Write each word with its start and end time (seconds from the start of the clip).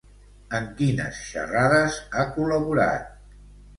En 0.59 0.69
quines 0.79 1.21
xerrades 1.33 1.99
ha 2.21 2.25
col·laborat? 2.39 3.13